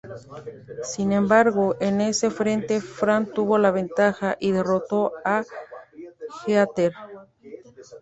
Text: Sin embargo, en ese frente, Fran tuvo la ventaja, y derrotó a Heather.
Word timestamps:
Sin 0.81 1.11
embargo, 1.11 1.75
en 1.79 2.01
ese 2.01 2.31
frente, 2.31 2.81
Fran 2.81 3.27
tuvo 3.31 3.59
la 3.59 3.69
ventaja, 3.69 4.35
y 4.39 4.51
derrotó 4.51 5.13
a 5.23 5.43
Heather. 6.47 6.93